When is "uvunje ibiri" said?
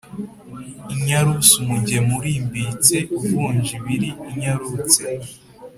3.17-4.09